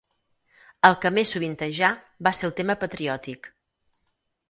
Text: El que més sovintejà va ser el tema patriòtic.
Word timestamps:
El 0.89 0.97
que 1.03 1.11
més 1.17 1.35
sovintejà 1.37 1.91
va 2.29 2.35
ser 2.39 2.51
el 2.51 2.57
tema 2.63 2.79
patriòtic. 2.87 3.55